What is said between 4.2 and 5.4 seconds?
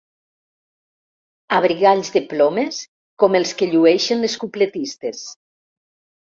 les cupletistes.